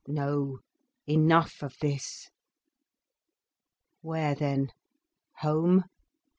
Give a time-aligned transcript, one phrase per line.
[0.07, 0.61] No,
[1.07, 2.31] enough of this.
[4.01, 5.83] Where then?—home?